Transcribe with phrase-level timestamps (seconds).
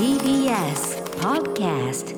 [0.00, 2.16] TBS Podcast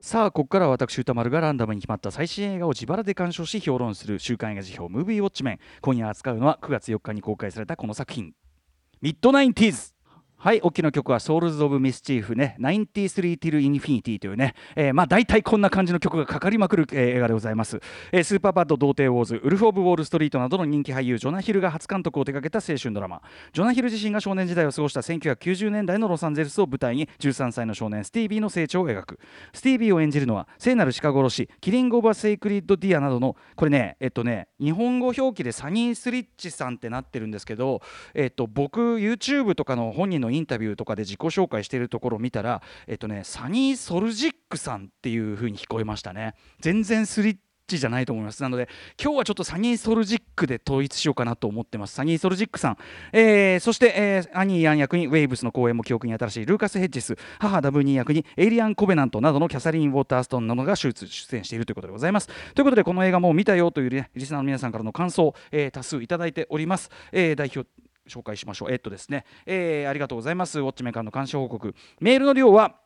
[0.00, 8.32] さあここからは私歌丸がランダムに決まった最新映画を自腹で鑑賞し評論する週刊映画時評「ムービーウォッチメン」今夜扱うのは9月4日に公開されたこの作品
[9.00, 9.93] 「ミッドナインティーズ」
[10.36, 17.80] はいお聴きの曲は「ソウルズ・オブ・ミスチーフね」93 till Infinity というね、えー、まあ大体こんな感じの曲がかかりまくる、えー、映画でございます、
[18.12, 23.22] えー、スーパーバッド童貞ウォーズウルフ・オブ・ウォール・ストリートなどの人気俳優ジョナヒルが初監督を手掛けた青春ドラマ。
[23.54, 29.18] ジョナヒル自身が少年時代を過ごした1990年代のロサンゼルスを舞台に13歳の少年スティービーの成長を描く。
[29.54, 37.80] スティービーを演じるのは聖なる鹿殺しキリング・オブ・アセイクリッド・ディアなどのこれねえっとね日本語表記でサニー・スリッチさんってなってるんですけど
[38.12, 46.34] えっと僕 YouTube とかの本人ののインタビューとかで自己紹介しているところを見たら、えっとね、サニー・ソルジックさんっていう風に聞こえましたね。
[46.60, 48.42] 全然スリッチじゃないと思います。
[48.42, 48.68] なので
[49.02, 51.94] 今日はちょっとサニーソルジックで統一しようかなと思ってます。
[51.94, 52.76] サニーソルジックさん、
[53.12, 56.46] えー、そして、えー、アニーヤン役にウェイブスの公演も記憶に新しい。
[56.46, 57.16] ルーカス・ヘッジス。
[57.38, 60.92] 母ダブニー役にエイリアン・コベナントなどのキャサリン・ウォーターストーンなどが出
[61.36, 62.28] 演しているということでございます。
[62.54, 67.68] ということでこの映画も見たよという、ね、リスナーの皆さんからの感想、えー、多数いただいております、えー、代表
[68.08, 68.72] 紹介しましょう。
[68.72, 70.60] えっとですね、えー、ありがとうございます。
[70.60, 71.74] ウォッチメーカーの監視報告。
[72.00, 72.76] メールの量は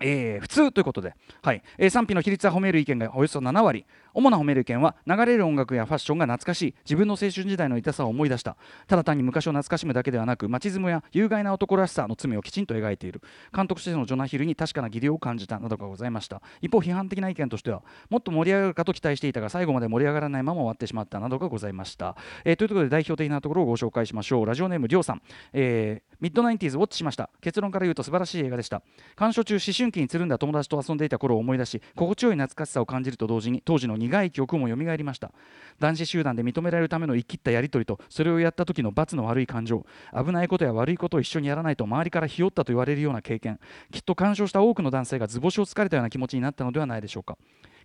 [0.00, 3.86] えー、普通ということで、はいえー、賛否の比率は褒める意見がおよそ7割
[4.16, 6.74] 主な褒める意見は流れる音楽やファッションが懐かしい。
[6.84, 8.56] 自分の青春時代の痛さを思い出した。
[8.86, 13.20] ただ単に昔を懐かしむだけではなく街相撲や有害な男らしさの罪をきちんと描いている。
[13.54, 16.40] 監督としてのジョナヒルに確かな技量を感じたなどがございました。
[16.62, 24.46] 一方批判的な意見としてはもっと盛り上がるかと期待していたが最後まで盛り上がらないまま終わってしまったなどがございました、えー、というとことで代表的なところをご紹介しましょう。
[24.46, 27.30] ラジオネームりょうさん、えー、ミッドナインティーズウォッチしました。
[27.40, 28.82] 結論から言うと素晴らしい映画でした。
[29.14, 35.32] 鑑賞中思春期につるんだ友達と遊んでいた頃を思い出し心地よい懐かしさを感じると同時に当時の苦い記憶も蘇りました。
[35.78, 39.84] 男子集団で認められるための生きったやり取りとそれをやった時の罰の悪い感情。
[40.12, 43.58] 危ないことや悪いことを一緒にやらないと周りからひよったと言われるような経験。
[43.90, 47.36] きっと干渉した多くの男性が図星をつかれたような気持ちになったのではないでしょうか。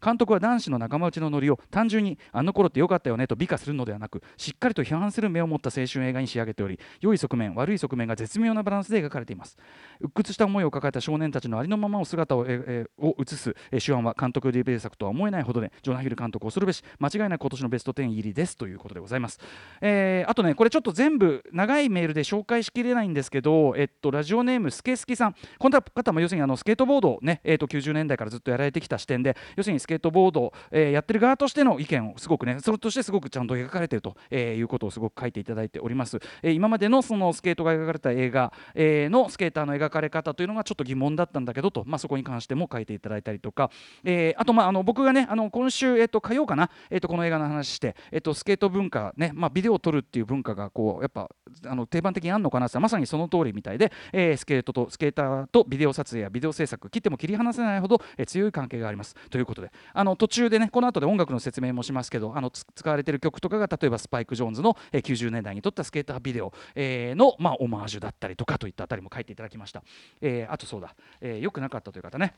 [0.03, 9.57] 監督は男子の仲間内のノリを単純にあの頃って良かったよねと美化するのではなくしっかりと批判する目を持った青春映画に仕上げており良い側面悪い側面が絶妙なバランスで描かれています。
[9.99, 19.39] 鬱屈した思いを抱えた少年たちのありのままの姿を,、えー、を映す、え、手腕は監督デビュー作とは思えないほどでジョナヒル監督恐るべし間違いなく今年のベスト10入りですということでございます、
[19.81, 25.35] えー、あとねこれちょっと全部長いメールで紹介しきれないんですけど、えっと、ラジオネームスケスキさん。
[25.59, 43.69] この方も要するにあのスケートボードをね、えー、と90年代からずっとやられてきた視点で要するにスケケートボードえー、やってる側としての意見をすごくねそれとしてすごくちゃんと描かれてると、えー、いうことをすごく書いていただいております、えー、今までのそのスケートが描かれた映画、えー、のスケーターの描かれ方というのがちょっと疑問だったんだけどと、まあ、そこに関しても書いていただいたりとか、
[44.03, 51.29] えー、あとまああの僕がねあの今週、えー、と火曜かな、えー、とこの映画の話して、えー、とスケート文化ね、まあ、ビデオを撮るっていう文化がこうやっぱ
[51.65, 59.15] あの定番的にあるのかなってまさにその通りみたいで、えー、スケートとスケーターとビデオ撮影やビデオ制作切っても切り離せないほど、えー、強い関係があります。
[59.29, 69.83] ということであの途中でねこの後で音楽の説明もしますけどあの使われてる曲とかが例えばスパイク・ジョーンズの、えー、90年代に撮ったスケータービデオ、えー、の、まあ、オマージュだったりとかといったあたりも書いていただきました、
[70.21, 72.35] えー、あとそうだ、えー、よくなかったという方ね。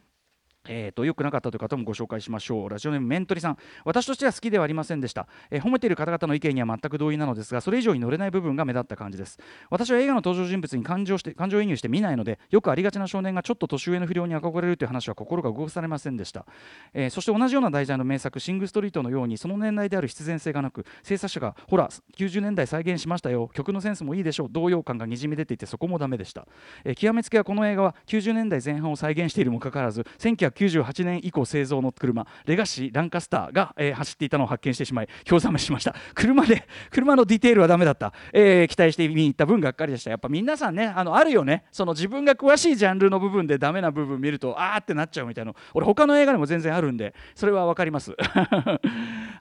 [0.68, 2.70] えーと、良くなかったという方もご紹介しましょう。
[2.70, 3.58] ラジオネームメントリさん。
[3.86, 9.40] 私としては好きではありませんでした、えー、褒めている方々の意見には全く同意なのですがそれ以上に乗れない部分が目立った感じです。
[9.70, 16.46] 私は映画の登場人物に感情して感情移入して見ないのでよくありがちな少年がちょっと年上の不良に憧れるという話は心が動かされませんでした、
[16.94, 23.50] えー、そして同じような題材の名作シング・ストリートのようにその年代である必然性がなく制作者がほら90年代再現しましたよ。
[23.54, 24.48] 曲のセンスもいいでしょう。
[24.50, 26.48] 動揺感がにじみ出ていてそこもダメでした、
[26.84, 30.06] えー、極めつけはこの映画は90年代前半を再現しているにもかかわらず
[30.54, 35.96] 1998年以降製造の車レガシーランカスターが、えー、走っていたのを発見してしまい興ざめしました。
[36.16, 40.10] 車で車のディテールはダメだった、えー、期待して見に行った分がっかりでした。
[40.10, 41.66] やっぱ皆さんねあのあるよね。
[41.72, 48.16] その自分が詳しいジャンルの部分でダメな部分見るとあーってなっちゃうみたいな俺他の映画でも全然あるんでそれは分かります。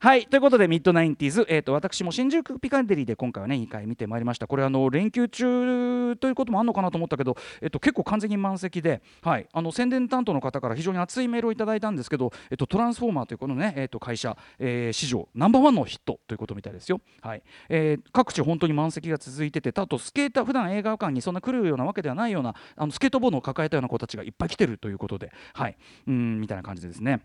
[0.03, 4.49] はいということでミッドナインティーズ、えーと、私も新宿ピカデリーで今回はね2回見てまいりました。
[4.49, 17.43] これあの連休中ということもあるのかなと思ったけど、えーと、結構完全に満席で、はい、あの宣伝担当の方から非常に熱いメールをいただいたんですけど、えーと、トランスフォーマーというこのね、えー、と会社、えー、史上ナンバーワンのヒットということみたいですよ、はい。
[17.69, 25.77] えー、各地本当に満席が続いててあとスケーター普段映画館にそんな来るようなわけではないようなあのスケートボードを抱えたような子たちがいっぱい来てるということではい。
[26.09, 27.21] うんみたいな感じでですね。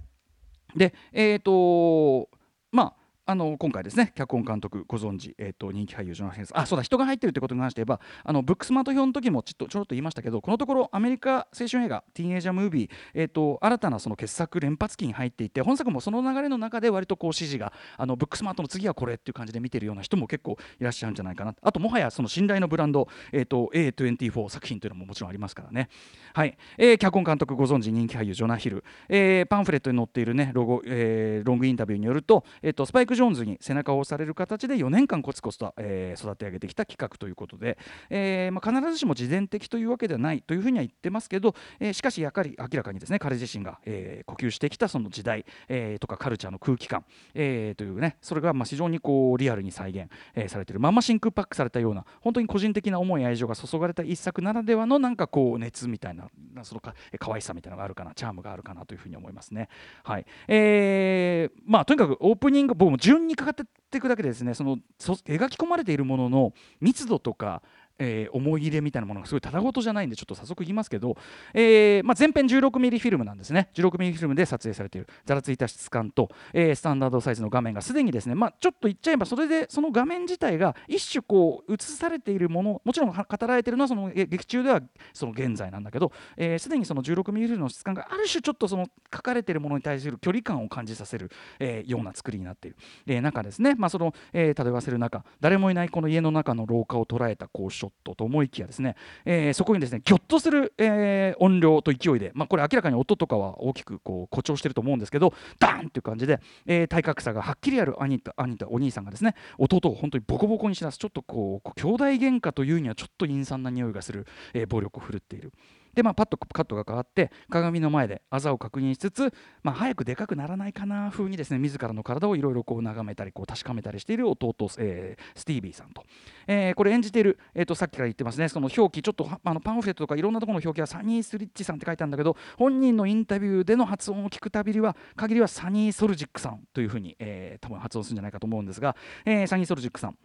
[0.75, 2.29] でえっ、ー、と
[2.71, 21.53] まああの今回ですね脚本監督ご存知、えーと、人気俳優ジョナサン・あそうだ人が入ってるってことに関して言えばあのブックスマート表の時もちょっとちょろっと言いましたけどこのところアメリカ青春映画ティーンエイジャームービー、えーと、新たなその傑作連発期に入っていて本作もその流れの中で割とこう指示があのブックスマートの次はこれっていう感じで見てるような人も結構いらっしゃるんじゃないかな。
[21.61, 25.89] あともはやその信頼のブランド、えーと、A24 作品というのももちろんありますからね。
[26.33, 37.77] はい、えー、脚本監督ご存知人気俳優ジョナヒル、えー、パンフレットに載っているねロゴ、えー、ロングインタビューによると,、えー、とスパイク・ジョーンズに背中ををされる形で4年間コツコツと、えー、育て上げてきた企画ということで、
[38.09, 47.03] えーまあ、必ずしも自伝的というわけではないというふうには言ってますけど、えー、しかしやはり明らかにですね彼自身が、えー、呼吸してきたその時代、えー、とかカルチャーの空気感、
[47.33, 56.29] えー、というねそれがまあ非常にこうリアルに再現、えー、されているまんま真空パックされたような本当に個人的な思い愛情が注がれた一作ならではのなんかこう熱みたいな
[56.63, 59.69] そのか可愛さみたいなのがあるかなチャームがあるかなというふうに思いますね。
[60.03, 63.53] はいえーまあ、とにかくオープニング僕も順にかかっ
[63.89, 67.63] ていくだけでですねその描き込まれているものの密度とか
[67.99, 71.17] えー、思い入れみたいなものがすごいただごとじゃないんでちょっと早速言いますけど、
[71.53, 73.69] えーまあ、前編 16mm フィルムなんですね。
[73.73, 84.81] 16mm フィルムで撮影されているざらついた質感と、えー、スタンダードサイズの画面がすでにですね、まあ、ちょっと言っちゃえばそれでその画面自体が一種こう映されているものもちろん語られているのはその劇中では
[85.13, 98.95] その現在なんだけどすで、えー、にその 16mm フィルムの質感がある種ちょっとその書かれているものに対する距離感を感じさせる、えー、ような作りになっている、えー、中ですね、まあそのえー、漂わせる中誰もいないこの家の中の廊下を捉えたこうょっとと思いきやですね、
[99.25, 115.51] えー、そこにですねぎょっとする、えー、音量と勢いで、まあ、これ明らかに音とかは大きくこう誇張してると思うんですけどダーンっていう感じで、えー、体格差がはっきりある兄と兄とお兄さんがですね弟を本当にボコボコにしなすちょっとこう兄弟喧嘩というにはちょっと陰惨な匂いがする、え、暴力を振るっている。
[115.97, 119.33] で、まあ、パッとカットが変わって鏡の前であざを確認しつつ、
[119.63, 126.03] まあ、早くでかくならないかな風にですね自らの体をいろいろ眺めたりこう確かめたりしている弟、えー、スティービーさんと、
[126.45, 128.47] えー、これ演じている、えーと、さっきから言ってますね。
[128.47, 138.95] その表記ちょっとあのパンフレットとかいろんなところの表記はサニー・スリッチさんって書いてあるんだけど本人のインタビューでの発音を聞くたびには限りはサニー・ソルジックさんというふうに、えー、多分発音するんじゃないかと思うんですが、
[139.25, 140.17] えー、サニー・ソルジックさん。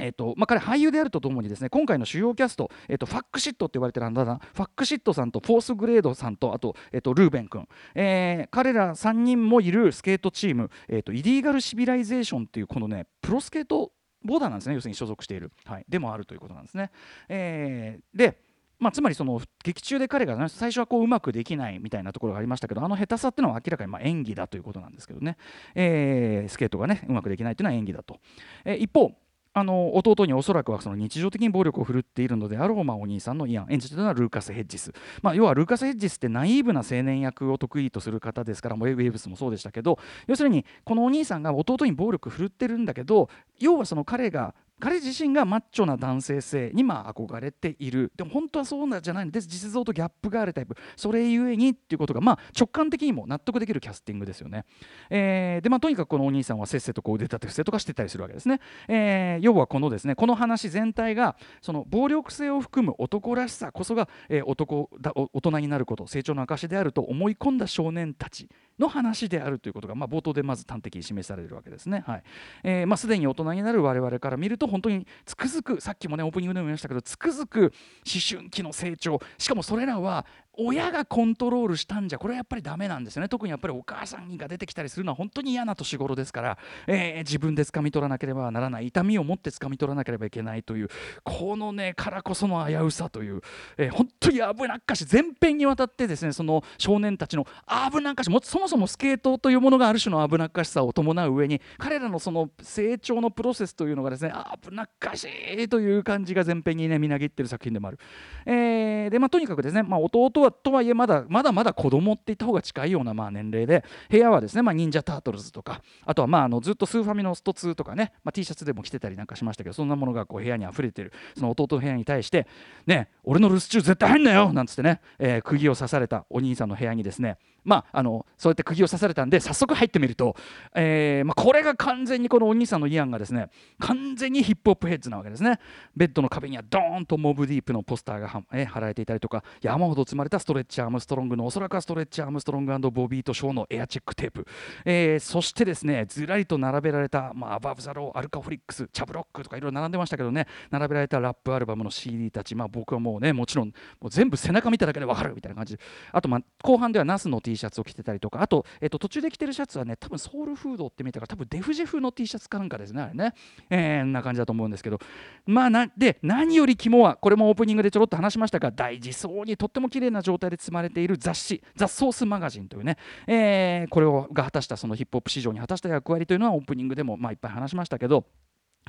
[0.00, 16.90] えーとまあ、彼俳優であるとともにですね今回の主要キャスト、えーと、ファックシットって言われてるんだなファックシットさんとフォースグレードさんとあと,、えーと、ルーベン君、えー、彼ら3人もいるスケートチーム、えーと、イリーガルシビライゼーションっていうこのねプロスケートボーダーなんですね要するに所属している、はい、でもあるということなんですね。
[17.28, 18.46] えー、で
[18.78, 25.38] まあ、つまりその劇中で彼が、最初はこううまくできないみたいなところがありましたけどあの下手さっていうのは明らかにま演技だということなんですけどね、
[25.74, 28.18] えー、スケートがねうまくできないというのは演技だと、
[28.64, 29.12] えー、一方
[29.58, 34.92] あの弟におそらくはその日常的に暴力を振るっているのであろう、まあ、お兄さんのイアン演じているのはルーカス・ヘッジス、
[35.22, 48.12] まあ、要はルーカス・ヘッジスってナイーブな青年役を得意とする方ですからもうウェーブスもそうでしたけど要するにこのお兄さんが弟に暴力振るってるんだけど要はその彼が彼自身がマッチョな男性性にまあ憧れている。
[48.16, 49.30] でも本当はそうなんじゃないの。
[49.30, 50.76] です実像とギャップがあるタイプ。
[50.96, 54.64] それゆえにっていうことがまあ直感的にも納得できるキャスティングですよね、
[55.10, 72.04] えー、でまあとにかくこのお兄さんはせっせとこう腕立て伏せとかしてたりするわけですね、えー、要はこのですねこの話全体がその暴力性を含む男らしさこそが、えー、男だ大人になること成長の証であると思い込んだ少年たちの話であるということが、まあ、冒頭でまず端的に示されるわけですね。
[72.06, 72.22] はい。
[72.62, 79.20] えーまあ、すでに大人になる我々から見ると本当につくづくさっきもねオープニングでも言いましたけどつくづく思春期の成長。
[79.38, 80.26] しかもそれらは
[80.58, 83.28] 親がコントロールしたんじゃこれはやっぱりダメなんですよね。
[83.28, 88.86] 特にやっぱりお母さんが出てきたりするのは本当に嫌な年頃ですから、えー、自分で掴み取らなければならない。
[88.86, 90.88] 痛みを持って掴み取らなければいけないという
[91.24, 93.42] このねからこその危うさという、
[93.76, 97.46] えー、本当に危なっかし全編にわたってですねその少年たちの
[97.90, 104.32] 危なっかしもそもそもスケートというものがある種の危なっかしさを伴う上に彼らのその成長のプロセスというのがですね
[104.62, 105.26] 危なっかし
[105.58, 107.98] いという感じが全編にねみなぎってる作品でもある、
[108.46, 122.46] えー、でまあとにかくですね、まあ、弟はとはいえまだまだまだ子供って言った方が近いようなまあ年齢で部屋はですね、まあ、忍者タートルズとかあとはまああのずっとスーファミのスト2とかね、まあ、T シャツでも着てたりなんかしましたけどそんなものがこう部屋に溢れてるその弟の部屋に対して
[122.86, 130.36] 「ね俺の留守中絶対入んなよ!」なんつってね、えー、釘を刺されたお兄さんの部屋にですねまあ、あのそうやって釘を刺されたんで早速入ってみると、
[130.74, 135.58] えーまあ、これが完全にこのお兄さんのイアンがですね完全にヒップホップヘッズなわけですね。
[135.96, 144.46] ベッドの壁にはドーンとモブディープのポスターがは、えー、貼られていたりとか山ほど積まれたストレッチアームストロングのおそらくはストレッチアームストロングボビートショーのエアチェックテープ、
[144.84, 153.68] えー、そしてですねずらりと並べられた、まあ、アバブザローアルカホリックスチャブロックとかいろいろ並んでましたけどね並べられたラップアルバムの CD たち、まあ、僕はもうねもちろん
[154.00, 155.78] もう全部背中見ただけで分かるみたいな感じ。
[156.12, 158.42] あと、まあ、後半ではナスの T シャツを着てたりとか。
[158.42, 163.02] あと、えー、と途中で着てるシャツはね多分ソウルフードって見たから多分デフジャム風の T シャツかなんかですね。
[163.02, 163.34] あれね、
[163.70, 164.98] えー、な感じだと思うんですけど。
[165.46, 172.96] まあなで何より肝はこれもオープニングでちょろっと話しましたが大事そうにとっても綺麗な状態で積まれている雑誌「ザ・ソースマガジン」というね、
[173.26, 178.26] えー、これをが果たしたそのヒップホップ市場に果たした役割というのはオープニングでもまあいっぱい話しましたけど。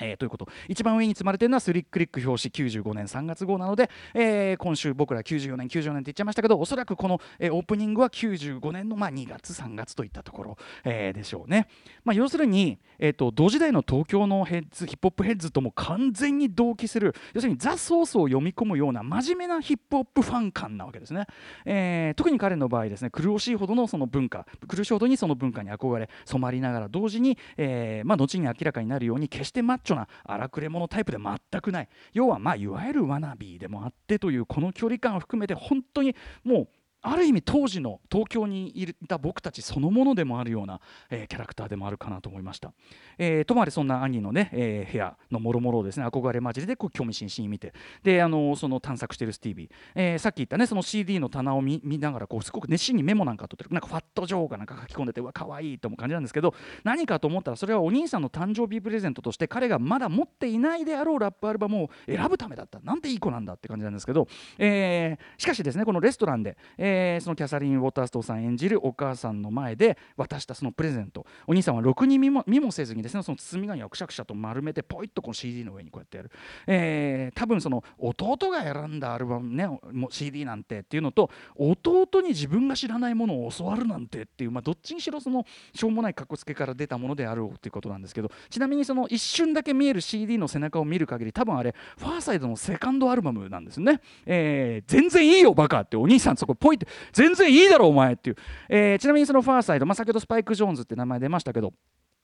[0.02, 0.48] えー、ということ。
[0.68, 11.68] 一番上に積まれているのはスリックリック表紙95年3月号なので、えー、今週僕ら94年94年って言っちゃいましたけどおそらくこの、えー、オープニングは95年の、まあ、2月3月といったところ、えー、でしょうね、
[12.04, 21.26] まあ、要するに、えーと、同時代の東京のヘッズヒップホップヘッズとも完全に同期する要するにザ・ソースを読み込むような真面目なヒップホップファン感なわけですね、
[21.66, 31.90] えー、特に彼の場合ですね苦しいほどのその文化苦しいほどにその文化に憧れ染まりながら同時に、えーまあ、後に明らかになるように決してマッチョな荒くれ者タイプで全くない。
[32.14, 36.70] 要はまあいわゆるワナビーでもあってというこの距離感を含めて本当にもう
[37.02, 42.74] ある意味当時の東京にいた僕たちそのものでもあるような、えー、キャラクターでもあるかなと思いました。
[43.18, 47.74] えー、ともあれそんな兄のね、えー、部屋のもろもろをですね憧れ混じりでこう興味津々に見て
[48.04, 53.70] であのその探索しているスティービー、えー、さっき言ったねその CD の棚を見ながらこうすごく熱心にメモなんか取ってる。
[53.74, 62.80] なんかファットジョーがなんか書き込んでてうわ可愛いと思う感じなんですけど何かと思ったらそれはお兄さんの誕生日プレゼントとして彼がまだ持っていないであろうラップアルバムを選ぶためだった。
[62.80, 64.28] なんていい子なんだって感じなんですけど、
[64.58, 71.26] えー、しかしですねこのレストランで、えー、そのキャサリン・ウォーターストーさん演じるお母さんの前で渡したそのプレゼント。
[71.48, 76.32] お兄さんはろくに見も見もせずにですねその包み紙をくしゃくしゃと丸めてポイッとこの CD の上にこうやってやる、
[76.68, 98.36] えー、多分その弟が選んだアルバムねも CD なんてっていうのと弟に自分が知らないものを教わるなんてっていう、まあ、どっちにしろそのしょうもない格好つけから出たものであろうということなんですけどちなみにその一瞬だけ見える CD の背中を見る限り多分あれファーサイドのセカンドアルバムなんですね、えー、全然いいよバカってお兄さんそこポイって全然いいだろお前っていう、
[98.70, 101.74] えー、ちなみにそのファーサイド、まあ、先ほどスパイク・ジョーンズって名前出ましたけど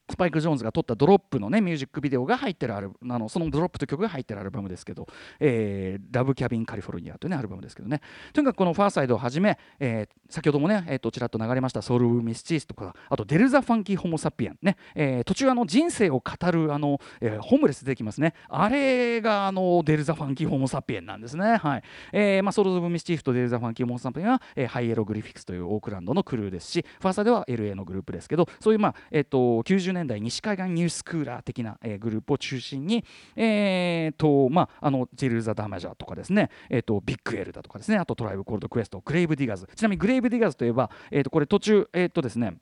[0.09, 5.07] スパイク・ジョーンズが撮ったドロップのねミュージックビデオが入ってるアルあのそのドロップという曲が入ってるアルバムですけど、
[5.39, 8.01] えー、ラブ・キャビン・カリフォルニアというねアルバムですけどね。
[8.33, 18.33] とにかくこのファーサイドをはじめ、えー、先ほどもね、えー、とちらっと流れましたソウル・ミスチースとかあとデルザ・ファンキー・ホモ・サピエンね、えー、途中あの人生を語るあの、えー、ホームレス出てきますね。
[18.49, 21.55] あれがあのデルザ・ファンキー・ホモ・サピエンなんですね。
[21.55, 39.67] はい、えーまあ、ソウルズ・オブ・ミスチーフとデル・ザ・ファンキー・ホモ・サピエンは、えー、ハイエログリフィックスというオークランドのクルーですしファーサイドは LA のグループですけどそういうまあ、えー、と90年代西海岸ニュースクーラー的な、えー、グループを中心に、えーとまあ、あのジェルー・ザ・ダマジャとかですね、えーと、ビッグエルだとかですねあとトライブ・コールド・クエストグレイブ・ディガーズ。
[39.75, 42.57] ちなみにグレイブ・ディガーズといえば、えーとこれ途中えっ、ー、とですね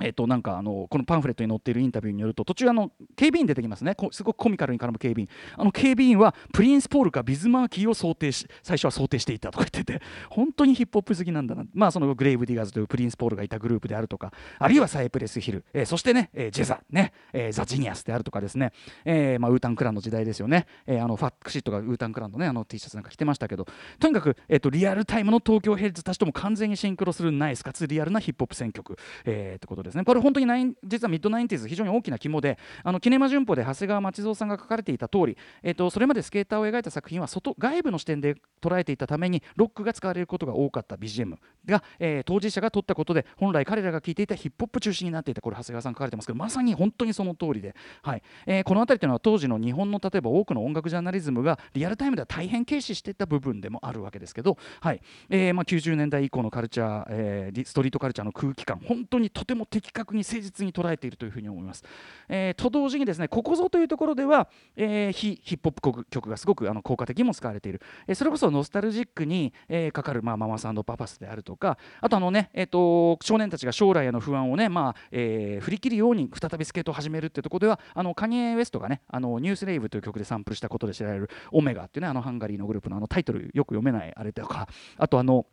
[0.00, 3.96] えっと、なんかあのこのパンフレットに載っているインタビューによると途中あの警備員出てきますね。
[4.12, 5.28] すごくコミカルに絡む警備員。
[5.56, 11.64] あの警備員はプリンスポールかビズマーキーを想定し最初は想定していたとか言ってて 本当にヒップホップ好きなんだな。
[11.74, 18.72] まあそのグレイブ・ディガーズというプリンスポールがいたグループであるとかあるいはサイプレスヒル、えー、そしてね、えー、ジェザね、えー、ザ・ジニアスであるとかですね、
[19.04, 23.66] えーまあ、ウータンクランの時代ですよね、えー、あのファックシットがウータンクランのねあの T シャツなんか着てましたけど
[23.98, 30.04] とにかく、えーと、リアルタイムの東京ヘッズたちとも完全にシンクロするナイスかつリアルなヒップホップ選曲、えー、ってことでですね。
[30.04, 48.22] これ本当に実はミッドナインティーズ非常に大きな肝であのキネマ旬報で長谷川町蔵さんが書かれていた通り、えーと、それまでスケーターを描いた作品は外外部の視点で捉えていたためにロックが使われることが多かった BGM が、えー、当事者が撮ったことで本来彼らが聴いていたヒップホップ中心になっていたこれ長谷川さん書かれてますけどまさに本当にその通りで、はい。
[48.46, 55.00] えー、この辺りというのは当時の日本の例えば多くの音楽ジャーナリズムがリアルタイムでは大変軽視していた部分でもあるわけですけど、はい。
[55.30, 61.84] えーまあ、90年代以降のカルチャー、えー、ストリートカルチャーの空気感本当にとても的確に誠実に捉えているというふうに思います。
[62.28, 85.46] えー、と同時にですねここぞというところでは、えー、ヒヒップホップ曲がすごくあの効果的にも使われている、えー、それこそノスタルジックに、えー、かかる、まあ、ママさんパパスであるとかあとあのね、えーと、少年たちが将来への不安をね、まあえー、振り切るように再びスケートを始めるってところではあのカニエ・ウエストがねあのニュースレイブという曲でサンプルしたことで知られるオメガっていうねあのハンガリーのグループのあのタイトルよく読めないあれとかあとあの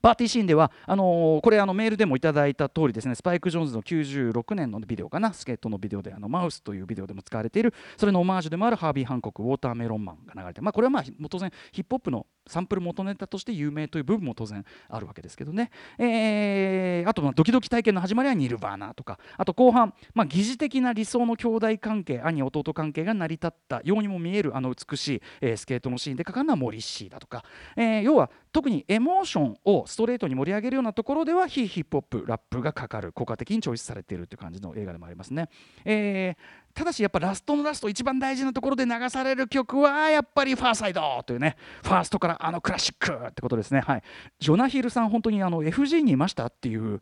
[0.00, 27.44] パーティーシーンではあのー、これあのメールでもいただいた通りですねスパイク・ジョーンズの96年のビデオかなスケートのビデオであのマウスというビデオでも使われているそれのオマージュでもあるハービー・ハンコックウォーターメロンマンが流れて、まあ、これはまあ当然ヒップホップのサンプル元ネタとして有名という部分も当然あるわけですけどね、えー、あとまドキドキ体験の始まりはニルバーナとかあと後半、まあ、疑似的な理想の兄弟関係兄弟関係が成り立ったようにも見えるあの美しい、えー、スケートのシーンでかかるのはモリッシーだとか、
[27.76, 35.48] えー、要は特にエモーションをストレートに盛り上げるようなところでは非ヒップホップラップがかかる効果的にチョイスされているという感じの映画でもありますね。
[35.84, 43.80] えーただしやっぱラストのラスト一番大事なところで流される曲はやっぱりファーサイドというねファーストからあのクラシックってことですね。
[43.80, 44.02] はい。
[44.38, 47.00] ジョナヒルさん本当にあの FG にいましたっていう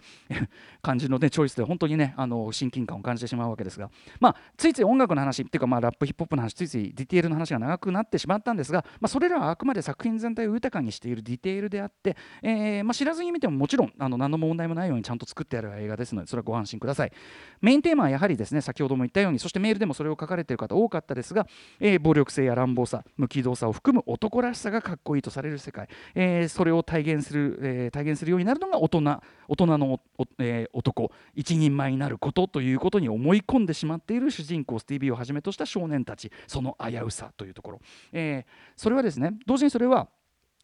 [0.83, 3.91] 感じのねチョイスで本当にねあの親近感を感じてしまうわけですが。
[4.21, 17.13] まあついつい音楽の話っていうかまあラップヒップホップの話ついついディテールの話が長くなってしまったんですがまあそれらはあくまで作品全体を豊かにしているディテールであって、え、まあ知らずに見てももちろんあの何の問題もないようにちゃんと作ってある映画ですのでそれはご安心ください。
[17.61, 21.47] メインテーマはやはりですね先ほども言ったようにそしてメールでもそれを書かれている方多かったですが、
[21.81, 29.01] えー、暴力性や乱暴さ無機動さを含む男らしさがかっこいいとされる世界、えー、それを体現する、えー、体現するようになるのが大人
[29.49, 30.01] 大人の、
[30.39, 37.81] え男一人前になることということに思い込んでしまっている主人公スティービーをはじめとした少年たちその危うさというところ、
[38.13, 38.45] え
[38.77, 40.09] それはですね同時にそれは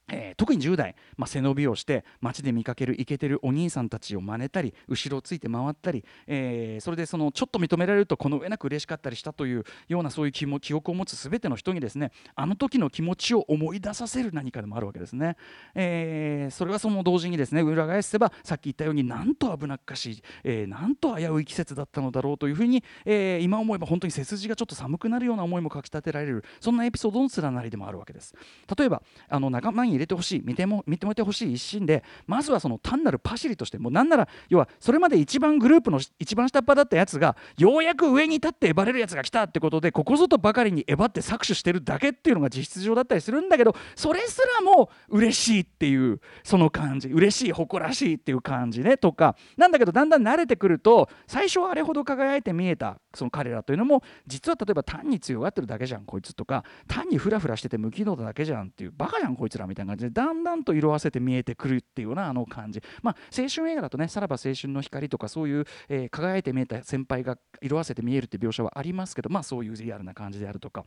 [0.09, 15.37] えー、特に10代、まあ、背伸びをして街で見かけるイケてるお兄さんたちを真似たり後ろをついて回ったり、えー、それでそのちょっと認められるとこの上なく嬉しかったりしたというようなそういう記記憶を持つ全ての人にですねあの時の気持ちを思い出させる何かでもあるわけですね、
[15.75, 28.35] えー、それはその同時にですね裏返せばさっき言ったようになんと危なっかしい、えー、なんと危うい季節だったのだろうというふうに、えー、今思えば本当に背筋がちょっと寒くなるような思いもかきたてられるそんなエピソードの連なりでもあるわけです。
[28.77, 49.37] 例えばあの仲間にれてほしい見ても認めてほしい一心でまずはその単なるパシリとしてもうなんなら要はそれまで一番グループの一番下っ端だったやつがようやく上に立ってえばれるやつが来たってことでここぞとばかりにえばって搾取してるだけっていうのが実質上だったりするんだけどそれすらも嬉しいっていうその感じ嬉しい誇らしいっていう感じねとか。
[49.57, 56.65] なんだけどだんだん慣れてくると最初はあれほど輝いて見えたその彼らというのも実は例えば単に強がってるだけじゃんこいつとか。
[56.89, 59.82] 単にフラフラしてて無機能だけじゃんっていうバカじゃんこいつらみたいな。
[59.87, 62.83] 感じでだんだんと色あせて見えてくるっていうようなあの感じ。
[63.03, 70.85] まあ青春映画だとねさらば青春の光とかそういう、えー、輝いて見えた先輩が色あせて見えるって描写はありますけどまあそういうリアルな感じであるとか。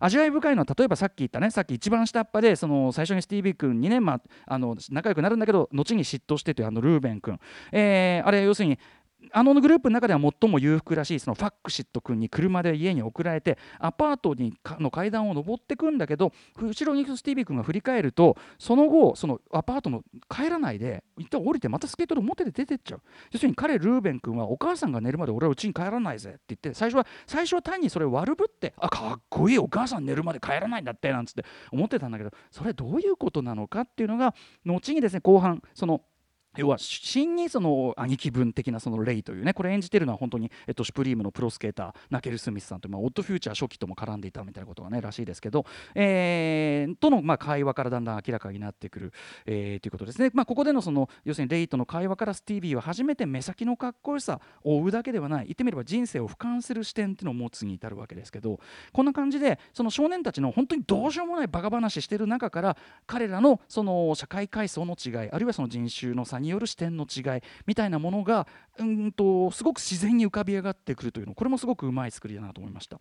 [0.00, 7.38] 味わい深いのは例えばさっき言ったねさっき一番下っ端でその最初にスティービー君にね、まあ、あの仲良くなるんだけど後に嫉妬してというあのルーベン君、
[7.72, 8.78] えー、あれ要するに
[9.32, 23.02] あのグループの中では最も裕福らしいそのファックシット君に車で家に送られてアパートにの階段を上ってくんだけど後ろにスティービー君が振り返るとその後そのアパートの帰らないで一旦降りてまたスケートで表で出てっちゃう。
[23.30, 34.34] 要するに彼ルーベン君はお母さんが寝るまで俺は家に帰らないぜって言って最初は最初は単にそれを悪ぶってあかっこいいお母さん寝るまで帰らないんだってなんつって思ってたんだけどそれどういうことなのかっていうのが
[34.64, 36.02] 後にですね後半その
[36.56, 49.12] 要は真にその兄貴分的なそのレイというねこれ演じてるのは本当に、えっと、シュプリームのプロスケーターナケル・スミスさんと、まあ、オッドフューチャー初期とも絡んでいたみたいなことがねらしいですけど、えー、との、まあ、会話からだんだん明らかになってくる、
[49.46, 55.46] えー、ということですね、まあ、ここでのその要するにレイとの会話からスティービーは初めて目先のかっこよさを追うだけではない。
[55.46, 58.60] 言ってみれば人生を俯瞰する視点っていうのを持つに至るわけですけど
[58.92, 68.46] こんな感じでその少年たちの本当にどうしようもないバカ話してる中から彼らのその社会階層の違いあるいはその人種の差による視点の違いみたいなものが
[68.78, 73.00] うんとすごく自然に浮かび上がってくるというのこれもすごくうまい作りだなと思いました。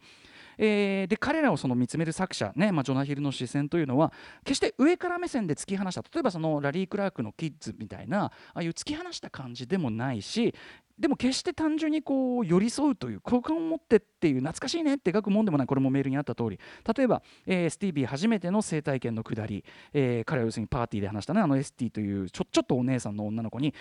[0.61, 4.11] えー、で彼らをその見つめる作者、ねまあ、ジョナヒルの視線というのは
[4.43, 10.53] 決して上から目線で突き放した例えばそのラリー・クラークのキッズみたいなああいう突き放した感じでもないし
[10.99, 16.59] でも決して単純にこう寄り添うという好感を持ってっていう懐かしいねって描くもんでもないこれもメールにあった通り。
[16.97, 23.73] 例えば、えー、スティービー初めての生体験の下り、えー、彼は要するにパーティーで話したねあのエスティというちょちょっとお姉さんの女の子に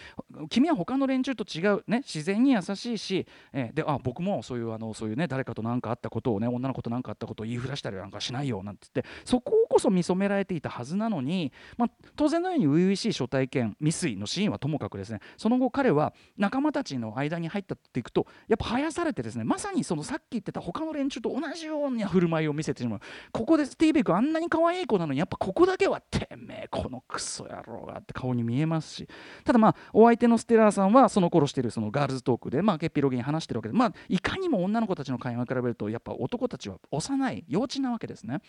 [0.49, 15.21] 君は他の連中と違う、ね、自然に優しいし、えー、であ僕もそういうあのそういうね誰かと何かあったことをね女の子と何かあったことを言いふらしたりなんかしないよなんて言ってそこをこそ見初められていたはずなのに、まあ、当然のように初々しい初体験未遂のシーンはともかくですね。
[15.37, 23.01] その後彼は仲間たちの間に入ったっていくとやっぱ生やされてですねまさにそのさっき言ってた他の連中と同じような振る舞いを見せてしまう。
[23.31, 29.09] ここでスティービー君あんなに可愛い子なのにやっぱここだけはてめえこのクソ野郎がって顔に見えますし。
[29.45, 38.41] ただまあお相手のステラーさんはその頃してるそのガールズトークでまあけっぴろげに話してるわけでまあいかにも女の子たちの会話に比べるとやっぱ男たちは幼い幼稚なわけですね。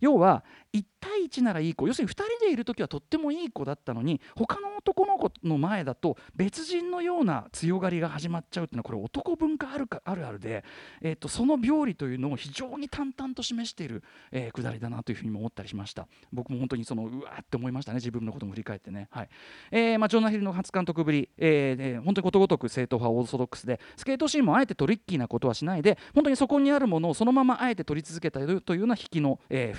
[0.00, 1.88] 要は1対1ならいい子。
[1.88, 10.64] 要するに2人でいる時はとってもいい子だったのに他の男の子の前だと別人のような強がりが始まっちゃうっていうのはこれ男文化あるかあるあるで、
[11.00, 16.06] えーと、その病理というのを非常に淡々と示している、えー、くだりだなというふうにも思ったりしました。
[16.32, 17.96] 僕も本当にそのうわーって思いましたね。
[17.96, 19.28] 自分のことも振り返ってね、はい。
[19.70, 29.76] えーまあ、ジョナヒルの初監督ぶり、えー、で本当にことごとく正統派オーソドックスでスケートシーンもあえてトリッキーなことはしないで本当にそこにあるものをそのままあえて撮り続けたというような引きの、えー、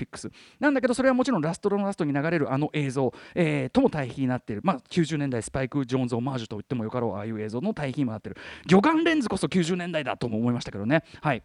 [0.60, 8.38] なんだけどそれはもちろんラストのラストに流れるあの映像、えー、とも対比になっている、まあ、90年代スパイク・ジョーンズ・オマージュと言ってもよかろうああいう映像の対比にもなっている。
[8.68, 11.04] 魚眼レンズこそ90年代だとも思いましたけどね。
[11.22, 11.44] はい。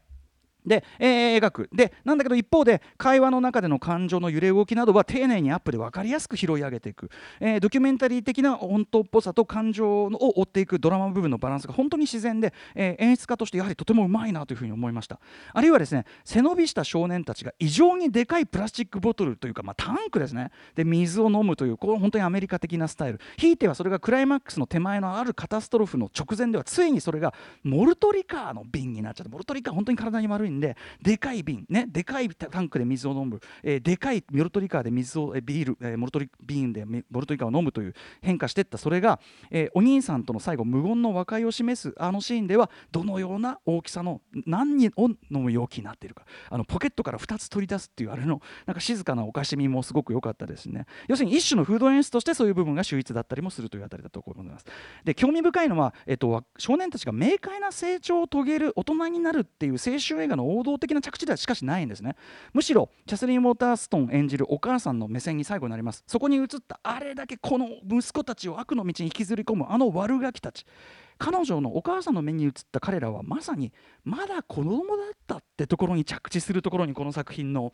[0.66, 1.68] で、えー、描く。
[1.72, 15.20] でなんだけど一方で会話の中での感情の揺れ動きなどは丁寧にアップで分かりやすく拾い上げていく、えー、ドキュメンタリー的な本当っぽさと感情を追っていくドラマ部分のバランスが本当に自然で、えー、演出家としてやはりとてもうまいなというふうに思いました。
[15.52, 20.50] あるいはですね背伸びした少年たちが異常にでかいプラスチックボトルというか、まあ、タンクですね。
[20.74, 23.20] で水を飲むというこれ本当にアメリカ的なスタイル。
[23.36, 38.78] ひいてはそれがクライマックスの手前のあるカタストロフの直前ではついにそれがモルトリカーの瓶になっちゃってモルトリカー本当に体に悪いででかい瓶ねでかいタンクで水を飲む、えー、でかいモルトリカーで水を、え、ビール、えー、モルトリ瓶でモルトリカーを飲むという変化していった。
[38.78, 46.24] それが、えー、お兄さんとの最後無言の和解を示すあのシーンではどのような大きさの何を飲む容器になっているか。
[46.50, 50.86] あのポケットから2つ取り出すっていうあれのなんか静かなおかしみもすごく良かったですね。
[51.08, 54.64] 要するに一種のフード演出としてそういう部分が秀逸だったりもするというあたりだと思います。
[55.04, 62.16] で興味深いのは、えっと、少年たちが明快な成長を遂げる大人になるっていう青春映画の王道的な着地ではしかしないんですね。
[62.52, 66.04] むしろキャスリン・ウォーターストン演じるお母さんの目線に最後になります。
[66.06, 70.64] そこに映ったあれだけこの息子たちを悪の道に引きずり込むあの悪ガキたち。
[71.18, 73.72] 彼女のお母さんの目に映った彼らはまさに
[74.04, 77.72] まだ子供だったってところに着地するところにこの作品の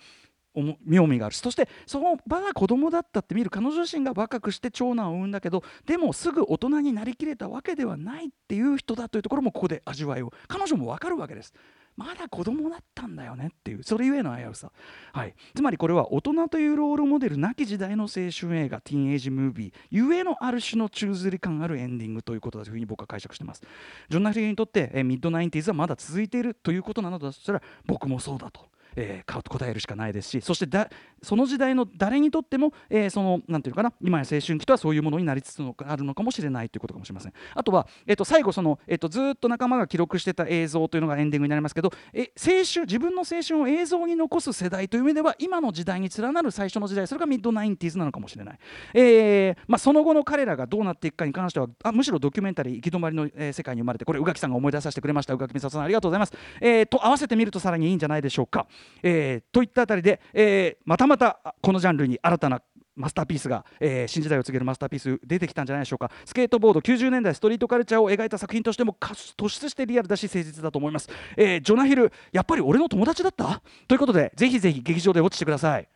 [0.85, 1.35] 妙味がある。
[1.35, 10.33] しそしてそのまだ子供だったって見る彼女自身が若くして長男を産んだけどでもすぐ大人になりきれたわけではないっていう人だというところもここで味わいを。
[10.49, 11.53] 彼女も分かるわけです。
[11.97, 14.73] まだ子供だったんだよねっていうそれゆえの危うさ、
[15.13, 23.63] はい、つまりこれは大人というロールモデルなき時代の青春映画ティーンエイジムービーゆえのある種の宙づり感あるエンディングということだというふうに僕は解釈してます。
[24.09, 28.73] ジョン・ナフリーにとってえミッドナインティーズはまだ続いているということなのだとしたら僕もそうだと。
[28.97, 30.89] えー、答えるしかないですしそしてだ
[31.23, 37.33] その時代の誰にとっても、えー、そのなんていうかな今や青春期とはそういうものになりつつあるのかもしれないということかもしれません。
[37.55, 48.59] あとは、えー、と最後その、えー、とずっと仲間が記録してた映像というのがエンディングになりますけど、え青春自分の青春を映像に残す世代という意味では今の時代に連なる最初の時代それがミッドナインティーズなのかもしれない、
[48.95, 55.35] えーまあ、その後の彼らがどうなっていくかに関してはあむしろドキュメンタリー行き止まりの、え、世界に生まれてこれ宇垣さんが思い出させてくれました。
[55.35, 58.67] 宇垣美里さんありがとうございます、えー、と合わせてみるとさらにいいんじゃないでしょうか、
[59.03, 62.61] えー、とといったあたりで、えー、またまたこのジャンルに新たな
[62.97, 66.11] マスターピースが、えー、新時代を告げるマスターピース出てきたんじゃないでしょうか。
[66.25, 73.63] スケートボード90年代ストリートカルチャーを描いた作品としても突出してリアルだし誠実だと思います、えー、ジョナヒルやっぱり俺の友達だった？
[73.87, 75.89] ということでぜひぜひ劇場で落ちてください。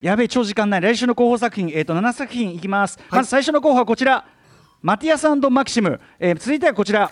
[0.00, 0.80] やべえ超時間ない。
[0.80, 4.26] 来週の候補作品、えー、と7作品いきます、はい、まず最初の候補はこちら。
[4.82, 7.10] マティアス&マキシム、えー、続いてはこちら。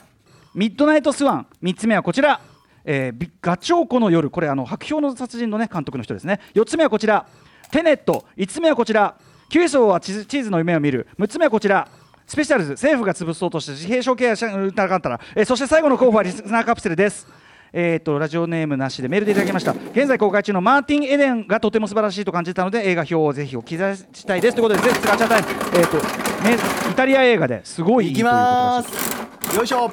[0.55, 1.47] ミッドナイトスワン。
[1.63, 2.39] 3つ目はこちら
[2.85, 6.41] えー、ガチョウコの夜これあの薄氷の殺人の、ね、監督の人ですね。
[6.55, 7.27] 4つ目はこちら。
[7.71, 8.25] テネット。
[8.37, 9.17] 5つ目はこちら。
[9.51, 11.07] 窮鼠はチーズの夢を見る。
[11.19, 11.89] 6つ目はこちら。
[12.27, 12.73] スペシャルズ。
[12.73, 17.27] 政府が潰そうとした自閉症ケアしなかったら、えー、そして最後の候補はリスナーカプセルです。
[17.75, 19.09] えーと、ラジオネームなしで。
[19.09, 19.73] メールでいただきました。
[19.93, 24.57] 現在公開中のマーティン・エデンがとても素晴らしいと感じたので映画評をぜひお聞きしたいです。
[24.57, 25.97] ということでぜひガチャタイム、えーと
[26.45, 26.57] ね、
[26.91, 29.57] イタリア映画ですごいいいということです。
[29.57, 29.91] よいしょ。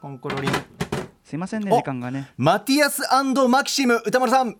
[0.00, 0.79] コンコロリン。
[1.30, 2.28] すいませんね時間がね。
[2.36, 3.02] マティアス
[3.48, 4.56] マキシム歌丸さん。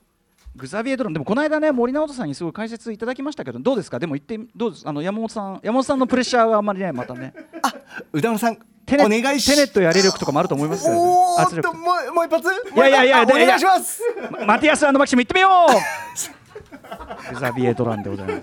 [0.55, 1.13] グザビエドロン。
[1.13, 3.99] でもこの間ね森直人さんにすごい解説いただきましたけどどうですか？
[3.99, 4.89] でも言ってどうです？
[4.89, 7.35] あの山本さん山本さんのプレッシャーはあんまりね またね。
[7.63, 7.75] あ
[8.13, 9.51] 歌丸さんテネお願いし。
[9.51, 12.49] テネットやれ力とかもあると思いますけど、ね、圧力もうもう一発？
[12.49, 14.01] いやいやいやお願いします。
[14.47, 15.71] マティアスマキシム行ってみよう。
[17.35, 18.43] グザビエドランでございます。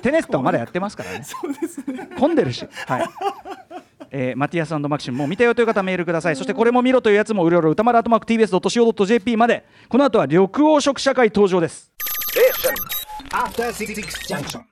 [0.00, 1.24] テネットはまだやってますからね。
[1.24, 2.08] そうですね。
[2.18, 2.66] 混んでるし。
[2.86, 3.08] はい
[4.10, 6.36] えー、マティアスマキシムも見たよという方メールください。
[6.36, 9.64] そしてこれも見ろというやつもうろうろ歌丸アトマーク TBS.CO.JP まで。
[9.88, 11.90] この後は緑黄色社会登場です。